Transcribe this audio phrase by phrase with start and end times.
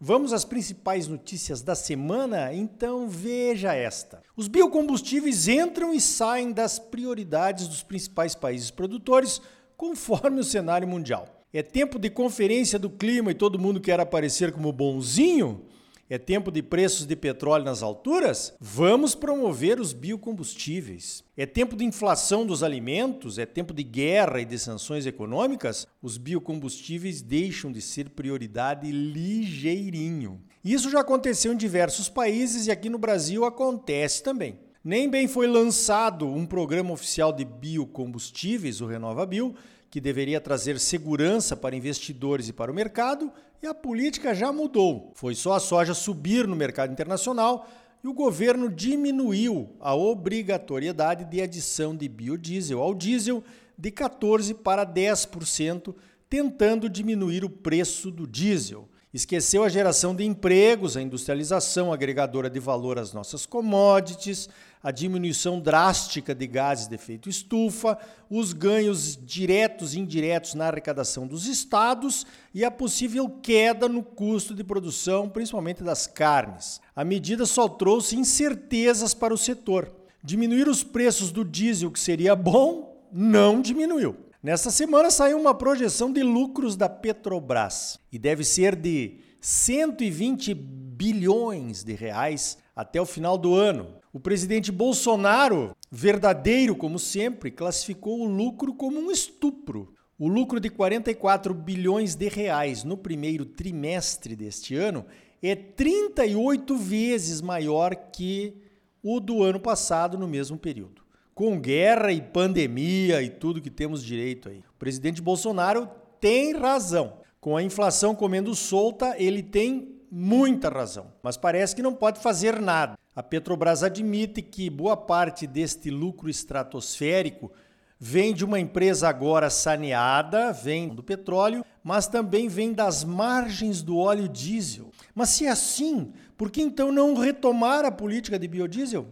[0.00, 2.54] Vamos às principais notícias da semana?
[2.54, 4.22] Então veja esta.
[4.36, 9.42] Os biocombustíveis entram e saem das prioridades dos principais países produtores,
[9.76, 11.26] conforme o cenário mundial.
[11.52, 15.64] É tempo de conferência do clima e todo mundo quer aparecer como bonzinho?
[16.10, 18.54] É tempo de preços de petróleo nas alturas?
[18.58, 21.22] Vamos promover os biocombustíveis.
[21.36, 23.36] É tempo de inflação dos alimentos?
[23.36, 25.86] É tempo de guerra e de sanções econômicas?
[26.00, 30.40] Os biocombustíveis deixam de ser prioridade ligeirinho.
[30.64, 34.58] Isso já aconteceu em diversos países e aqui no Brasil acontece também.
[34.84, 39.54] Nem bem foi lançado um programa oficial de biocombustíveis, o RenovaBio,
[39.90, 45.10] que deveria trazer segurança para investidores e para o mercado, e a política já mudou.
[45.16, 47.68] Foi só a soja subir no mercado internacional
[48.04, 53.42] e o governo diminuiu a obrigatoriedade de adição de biodiesel ao diesel
[53.76, 55.92] de 14% para 10%,
[56.30, 58.88] tentando diminuir o preço do diesel.
[59.12, 64.50] Esqueceu a geração de empregos, a industrialização agregadora de valor às nossas commodities,
[64.82, 67.98] a diminuição drástica de gases de efeito estufa,
[68.28, 74.54] os ganhos diretos e indiretos na arrecadação dos estados e a possível queda no custo
[74.54, 76.78] de produção, principalmente das carnes.
[76.94, 79.90] A medida só trouxe incertezas para o setor.
[80.22, 84.27] Diminuir os preços do diesel, que seria bom, não diminuiu.
[84.40, 91.82] Nesta semana saiu uma projeção de lucros da Petrobras e deve ser de 120 bilhões
[91.82, 93.96] de reais até o final do ano.
[94.12, 99.92] O presidente Bolsonaro, verdadeiro como sempre, classificou o lucro como um estupro.
[100.16, 105.04] O lucro de 44 bilhões de reais no primeiro trimestre deste ano
[105.42, 108.56] é 38 vezes maior que
[109.02, 111.07] o do ano passado no mesmo período.
[111.38, 114.58] Com guerra e pandemia e tudo que temos direito aí.
[114.58, 115.88] O presidente Bolsonaro
[116.20, 117.20] tem razão.
[117.40, 122.60] Com a inflação comendo solta, ele tem muita razão, mas parece que não pode fazer
[122.60, 122.98] nada.
[123.14, 127.52] A Petrobras admite que boa parte deste lucro estratosférico
[128.00, 133.96] vem de uma empresa agora saneada, vem do petróleo, mas também vem das margens do
[133.96, 134.90] óleo diesel.
[135.14, 139.06] Mas se é assim, por que então não retomar a política de biodiesel?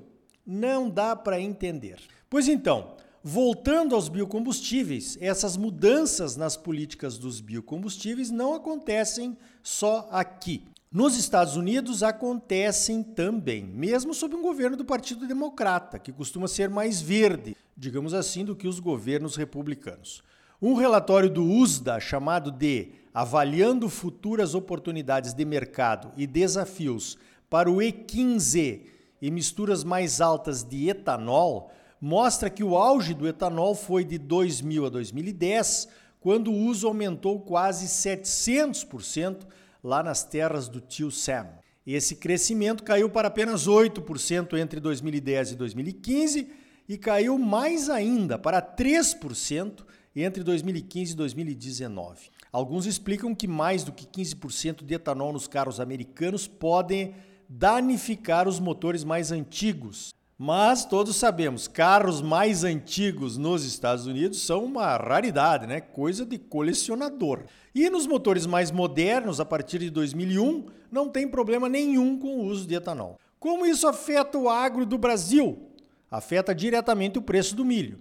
[0.45, 2.16] Não dá para entender.
[2.29, 10.65] Pois então, voltando aos biocombustíveis, essas mudanças nas políticas dos biocombustíveis não acontecem só aqui.
[10.91, 16.69] Nos Estados Unidos acontecem também, mesmo sob um governo do Partido Democrata, que costuma ser
[16.69, 20.23] mais verde, digamos assim, do que os governos republicanos.
[20.61, 27.77] Um relatório do USDA, chamado de Avaliando Futuras Oportunidades de Mercado e Desafios para o
[27.77, 28.81] E15
[29.21, 31.71] e misturas mais altas de etanol,
[32.01, 35.89] mostra que o auge do etanol foi de 2000 a 2010,
[36.21, 39.47] quando o uso aumentou quase 700%
[39.83, 41.49] lá nas terras do tio Sam.
[41.87, 46.49] Esse crescimento caiu para apenas 8% entre 2010 e 2015
[46.89, 52.31] e caiu mais ainda para 3% entre 2015 e 2019.
[52.51, 57.15] Alguns explicam que mais do que 15% de etanol nos carros americanos podem
[57.49, 64.65] danificar os motores mais antigos, mas todos sabemos, carros mais antigos nos Estados Unidos são
[64.65, 65.81] uma raridade, né?
[65.81, 67.45] Coisa de colecionador.
[67.75, 72.45] E nos motores mais modernos, a partir de 2001, não tem problema nenhum com o
[72.45, 73.19] uso de etanol.
[73.41, 75.71] Como isso afeta o agro do Brasil?
[76.11, 77.99] Afeta diretamente o preço do milho.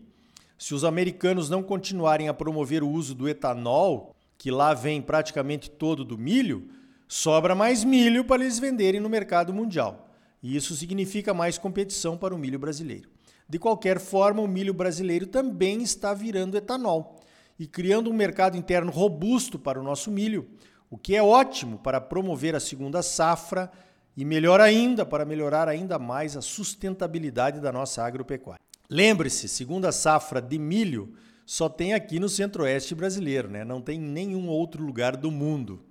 [0.58, 5.70] Se os americanos não continuarem a promover o uso do etanol, que lá vem praticamente
[5.70, 6.68] todo do milho,
[7.08, 10.05] sobra mais milho para eles venderem no mercado mundial.
[10.46, 13.10] E isso significa mais competição para o milho brasileiro.
[13.50, 17.20] De qualquer forma, o milho brasileiro também está virando etanol
[17.58, 20.48] e criando um mercado interno robusto para o nosso milho,
[20.88, 23.72] o que é ótimo para promover a segunda safra
[24.16, 28.62] e melhor ainda para melhorar ainda mais a sustentabilidade da nossa agropecuária.
[28.88, 33.66] Lembre-se, segunda safra de milho só tem aqui no centro-oeste brasileiro, né?
[33.66, 35.84] não tem em nenhum outro lugar do mundo.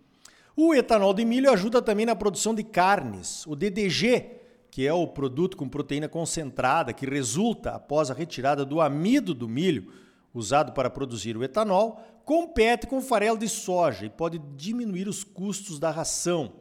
[0.57, 3.45] O etanol de milho ajuda também na produção de carnes.
[3.49, 4.44] O DDG,
[4.75, 9.49] que é o produto com proteína concentrada que resulta após a retirada do amido do
[9.49, 9.93] milho,
[10.35, 15.79] usado para produzir o etanol, compete com farelo de soja e pode diminuir os custos
[15.79, 16.55] da ração.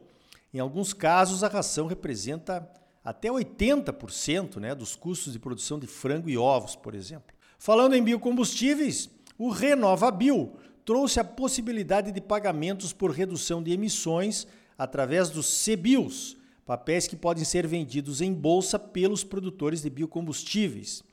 [0.52, 2.70] Em alguns casos, a ração representa
[3.04, 7.34] até 80% né, dos custos de produção de frango e ovos, por exemplo.
[7.58, 10.52] Falando em biocombustíveis, o RenovaBio
[10.84, 14.46] trouxe a possibilidade de pagamentos por redução de emissões
[14.78, 21.04] através dos CBIOS, papéis que podem ser vendidos em bolsa pelos produtores de biocombustíveis.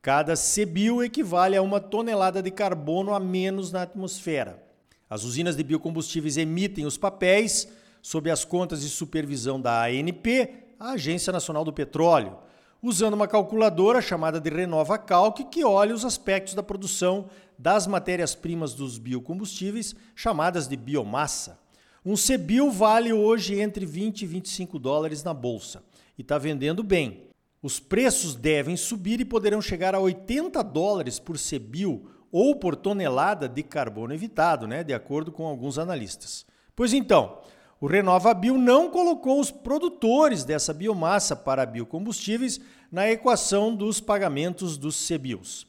[0.00, 4.62] Cada CBIO equivale a uma tonelada de carbono a menos na atmosfera.
[5.08, 7.68] As usinas de biocombustíveis emitem os papéis
[8.02, 12.36] sob as contas de supervisão da ANP, a Agência Nacional do Petróleo,
[12.82, 18.74] usando uma calculadora chamada de Renova Calc, que olha os aspectos da produção das matérias-primas
[18.74, 21.63] dos biocombustíveis, chamadas de biomassa.
[22.06, 25.82] Um CBIO vale hoje entre 20 e 25 dólares na bolsa
[26.18, 27.30] e está vendendo bem.
[27.62, 33.48] Os preços devem subir e poderão chegar a 80 dólares por CBIO ou por tonelada
[33.48, 36.44] de carbono evitado, né, de acordo com alguns analistas.
[36.76, 37.38] Pois então,
[37.80, 42.60] o RenovaBio não colocou os produtores dessa biomassa para biocombustíveis
[42.92, 45.66] na equação dos pagamentos dos CBIOS.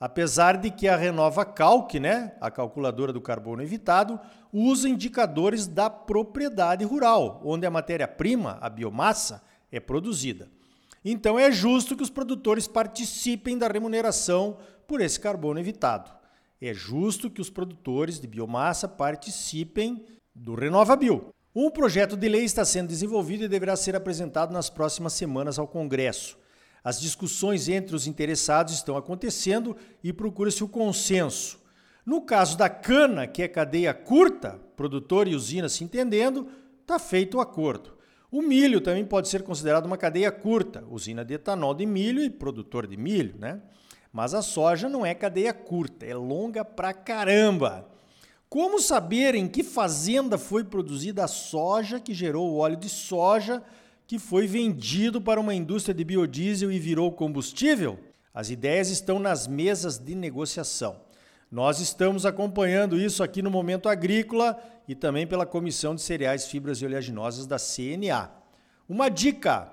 [0.00, 4.18] Apesar de que a Renova Calc, né, a calculadora do carbono evitado,
[4.52, 9.42] usa indicadores da propriedade rural, onde a matéria-prima, a biomassa,
[9.72, 10.48] é produzida.
[11.04, 16.10] Então é justo que os produtores participem da remuneração por esse carbono evitado.
[16.60, 20.04] É justo que os produtores de biomassa participem
[20.34, 21.32] do RenovaBio.
[21.54, 25.66] Um projeto de lei está sendo desenvolvido e deverá ser apresentado nas próximas semanas ao
[25.66, 26.38] Congresso.
[26.82, 31.58] As discussões entre os interessados estão acontecendo e procura-se o consenso.
[32.04, 36.48] No caso da cana, que é cadeia curta, produtor e usina se entendendo,
[36.80, 37.98] está feito o acordo.
[38.30, 42.30] O milho também pode ser considerado uma cadeia curta, usina de etanol de milho e
[42.30, 43.60] produtor de milho, né?
[44.12, 47.88] Mas a soja não é cadeia curta, é longa pra caramba.
[48.48, 53.62] Como saber em que fazenda foi produzida a soja que gerou o óleo de soja
[54.08, 57.98] que foi vendido para uma indústria de biodiesel e virou combustível?
[58.32, 60.96] As ideias estão nas mesas de negociação.
[61.52, 64.58] Nós estamos acompanhando isso aqui no Momento Agrícola
[64.88, 68.30] e também pela Comissão de Cereais, Fibras e Oleaginosas da CNA.
[68.88, 69.70] Uma dica: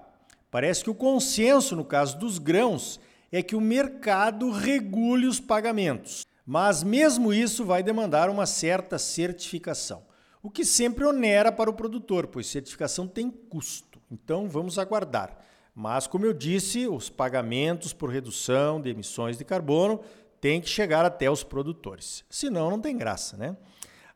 [0.52, 3.00] parece que o consenso no caso dos grãos
[3.32, 6.26] é que o mercado regule os pagamentos.
[6.46, 10.04] Mas mesmo isso vai demandar uma certa certificação,
[10.44, 13.95] o que sempre onera para o produtor, pois certificação tem custo.
[14.10, 15.38] Então vamos aguardar.
[15.74, 20.00] Mas, como eu disse, os pagamentos por redução de emissões de carbono
[20.40, 22.24] tem que chegar até os produtores.
[22.30, 23.58] Senão, não tem graça, né?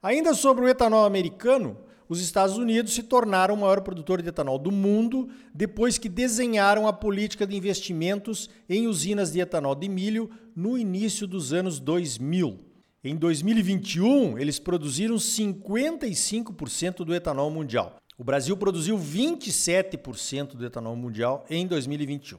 [0.02, 1.78] Ainda sobre o etanol americano,
[2.08, 6.88] os Estados Unidos se tornaram o maior produtor de etanol do mundo depois que desenharam
[6.88, 12.60] a política de investimentos em usinas de etanol de milho no início dos anos 2000.
[13.04, 17.98] Em 2021, eles produziram 55% do etanol mundial.
[18.20, 22.38] O Brasil produziu 27% do etanol mundial em 2021.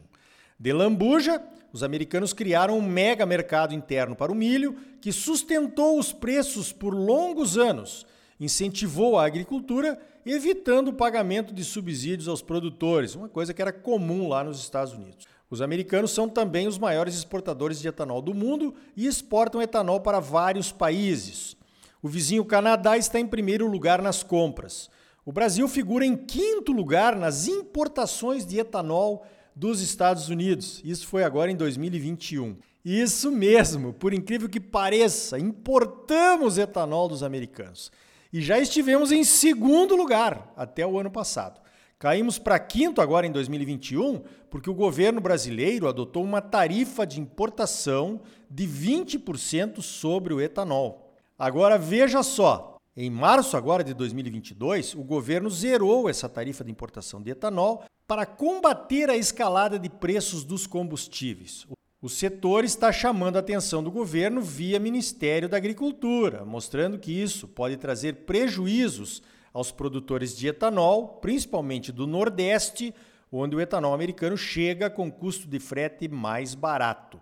[0.58, 1.42] De lambuja,
[1.72, 6.92] os americanos criaram um mega mercado interno para o milho que sustentou os preços por
[6.92, 8.04] longos anos,
[8.38, 14.28] incentivou a agricultura, evitando o pagamento de subsídios aos produtores, uma coisa que era comum
[14.28, 15.26] lá nos Estados Unidos.
[15.48, 20.20] Os americanos são também os maiores exportadores de etanol do mundo e exportam etanol para
[20.20, 21.56] vários países.
[22.02, 24.90] O vizinho Canadá está em primeiro lugar nas compras.
[25.30, 30.82] O Brasil figura em quinto lugar nas importações de etanol dos Estados Unidos.
[30.84, 32.56] Isso foi agora em 2021.
[32.84, 37.92] Isso mesmo, por incrível que pareça, importamos etanol dos americanos.
[38.32, 41.60] E já estivemos em segundo lugar até o ano passado.
[41.96, 48.20] Caímos para quinto agora em 2021 porque o governo brasileiro adotou uma tarifa de importação
[48.50, 51.14] de 20% sobre o etanol.
[51.38, 57.22] Agora veja só, em março agora de 2022, o governo zerou essa tarifa de importação
[57.22, 61.66] de etanol para combater a escalada de preços dos combustíveis.
[62.02, 67.46] O setor está chamando a atenção do governo via Ministério da Agricultura, mostrando que isso
[67.46, 72.92] pode trazer prejuízos aos produtores de etanol, principalmente do Nordeste,
[73.30, 77.20] onde o etanol americano chega com custo de frete mais barato.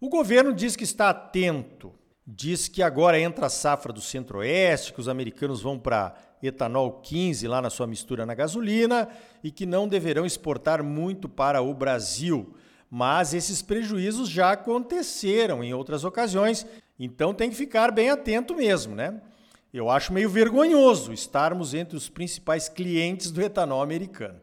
[0.00, 1.92] O governo diz que está atento,
[2.26, 7.46] diz que agora entra a safra do Centro-Oeste, que os americanos vão para etanol 15
[7.46, 9.08] lá na sua mistura na gasolina
[9.42, 12.54] e que não deverão exportar muito para o Brasil.
[12.90, 16.66] Mas esses prejuízos já aconteceram em outras ocasiões,
[16.98, 19.20] então tem que ficar bem atento mesmo, né?
[19.72, 24.40] Eu acho meio vergonhoso estarmos entre os principais clientes do etanol americano.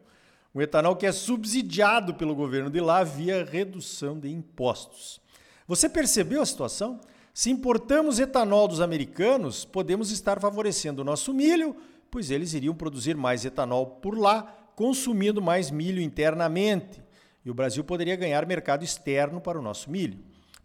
[0.54, 5.20] Um etanol que é subsidiado pelo governo de lá via redução de impostos.
[5.66, 6.98] Você percebeu a situação?
[7.38, 11.76] Se importamos etanol dos americanos, podemos estar favorecendo o nosso milho,
[12.10, 14.42] pois eles iriam produzir mais etanol por lá,
[14.74, 17.00] consumindo mais milho internamente.
[17.44, 20.18] E o Brasil poderia ganhar mercado externo para o nosso milho.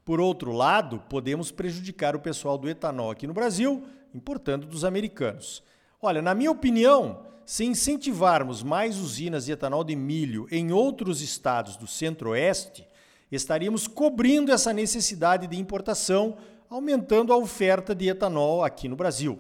[0.03, 5.61] Por outro lado, podemos prejudicar o pessoal do etanol aqui no Brasil, importando dos americanos.
[6.01, 11.77] Olha, na minha opinião, se incentivarmos mais usinas de etanol de milho em outros estados
[11.77, 12.83] do Centro-Oeste,
[13.31, 16.35] estaríamos cobrindo essa necessidade de importação,
[16.73, 19.37] aumentando a oferta de etanol aqui no Brasil.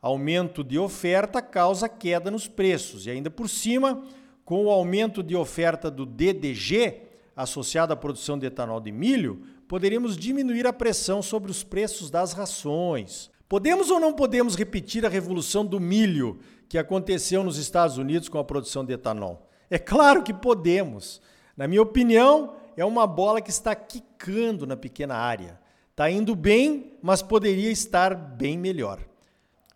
[0.00, 4.04] Aumento de oferta causa queda nos preços e ainda por cima,
[4.44, 7.02] com o aumento de oferta do DDG,
[7.34, 12.32] associado à produção de etanol de milho, poderíamos diminuir a pressão sobre os preços das
[12.32, 13.28] rações.
[13.48, 18.38] Podemos ou não podemos repetir a revolução do milho que aconteceu nos Estados Unidos com
[18.38, 19.48] a produção de etanol?
[19.68, 21.20] É claro que podemos.
[21.56, 25.58] Na minha opinião, é uma bola que está quicando na pequena área.
[25.98, 29.00] Está indo bem, mas poderia estar bem melhor.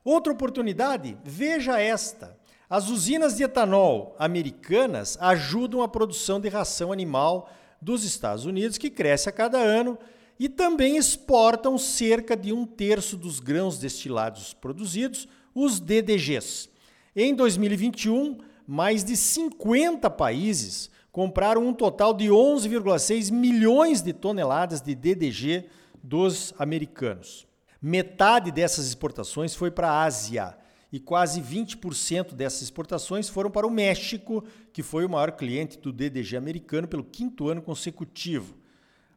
[0.04, 2.38] Outra oportunidade, veja esta.
[2.70, 7.50] As usinas de etanol americanas ajudam a produção de ração animal
[7.80, 9.98] dos Estados Unidos, que cresce a cada ano,
[10.38, 16.68] e também exportam cerca de um terço dos grãos destilados produzidos, os DDGs.
[17.16, 24.94] Em 2021, mais de 50 países compraram um total de 11,6 milhões de toneladas de
[24.94, 25.68] DDG
[26.02, 27.47] dos americanos.
[27.80, 30.56] Metade dessas exportações foi para a Ásia
[30.92, 35.90] e quase 20% dessas exportações foram para o México, que foi o maior cliente do
[35.90, 38.54] DDG americano pelo quinto ano consecutivo.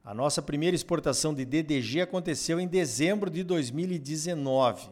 [0.03, 4.89] A nossa primeira exportação de DDG aconteceu em dezembro de 2019.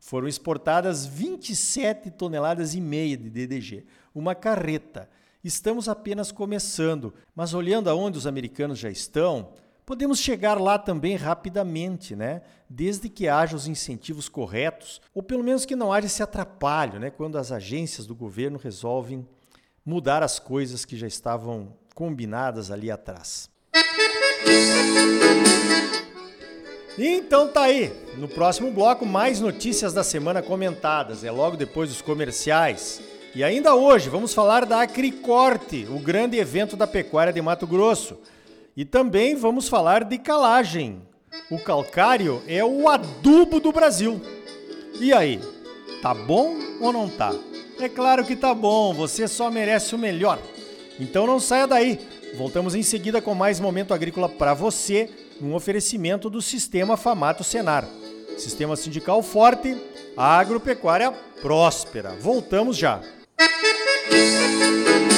[0.00, 3.84] Foram exportadas 27 toneladas e meia de DDG,
[4.14, 5.08] uma carreta.
[5.42, 9.52] Estamos apenas começando, mas olhando aonde os americanos já estão,
[9.84, 12.42] podemos chegar lá também rapidamente, né?
[12.68, 17.10] Desde que haja os incentivos corretos, ou pelo menos que não haja esse atrapalho, né?
[17.10, 19.26] Quando as agências do governo resolvem
[19.84, 23.50] mudar as coisas que já estavam combinadas ali atrás.
[26.96, 32.00] Então tá aí, no próximo bloco mais notícias da semana comentadas, é logo depois dos
[32.00, 33.02] comerciais.
[33.34, 38.16] E ainda hoje vamos falar da Acricorte, o grande evento da pecuária de Mato Grosso.
[38.76, 41.02] E também vamos falar de calagem.
[41.50, 44.20] O calcário é o adubo do Brasil.
[45.00, 45.40] E aí,
[46.02, 47.34] tá bom ou não tá?
[47.78, 50.38] É claro que tá bom, você só merece o melhor.
[50.98, 51.98] Então não saia daí.
[52.36, 57.88] Voltamos em seguida com mais momento agrícola para você, um oferecimento do Sistema Famato Senar.
[58.36, 59.76] Sistema sindical forte,
[60.16, 62.10] agropecuária próspera.
[62.20, 63.00] Voltamos já.
[64.10, 65.13] Música